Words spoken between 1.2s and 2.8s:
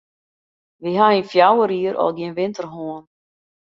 fjouwer jier al gjin winter